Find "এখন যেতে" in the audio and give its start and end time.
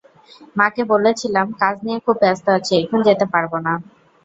2.83-3.25